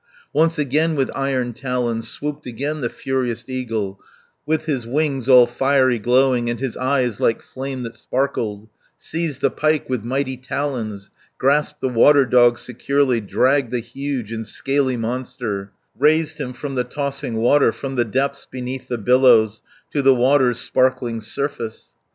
Once 0.33 0.57
again, 0.57 0.95
with 0.95 1.11
iron 1.13 1.53
talons, 1.53 2.17
270 2.17 2.17
Swooped 2.31 2.47
again 2.47 2.81
the 2.81 2.89
furious 2.89 3.45
eagle, 3.47 4.01
With 4.47 4.65
his 4.65 4.83
wings 4.87 5.29
all 5.29 5.45
fiery 5.45 5.99
glowing, 5.99 6.49
And 6.49 6.59
his 6.59 6.75
eyes 6.75 7.19
like 7.19 7.43
flame 7.43 7.83
that 7.83 7.95
sparkled, 7.95 8.67
Seized 8.97 9.41
the 9.41 9.51
pike 9.51 9.87
with 9.87 10.03
mighty 10.03 10.37
talons, 10.37 11.11
Grasped 11.37 11.81
the 11.81 11.87
water 11.89 12.25
dog 12.25 12.57
securely, 12.57 13.21
Dragged 13.21 13.69
the 13.71 13.79
huge 13.79 14.31
and 14.31 14.47
scaly 14.47 14.97
monster, 14.97 15.71
Raised 15.95 16.39
him 16.39 16.53
from 16.53 16.73
the 16.73 16.83
tossing 16.83 17.35
water, 17.35 17.71
From 17.71 17.95
the 17.95 18.03
depths 18.03 18.47
beneath 18.49 18.87
the 18.87 18.97
billows, 18.97 19.61
To 19.91 20.01
the 20.01 20.15
water's 20.15 20.59
sparkling 20.59 21.21
surface. 21.21 21.89